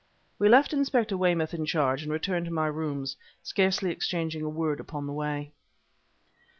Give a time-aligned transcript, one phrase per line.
[0.39, 4.79] We left Inspector Weymouth in charge and returned to my rooms, scarcely exchanging a word
[4.79, 5.51] upon the way.